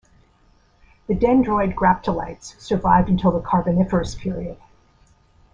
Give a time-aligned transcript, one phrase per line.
[1.05, 4.57] The dendroid graptolites survived until the Carboniferous period.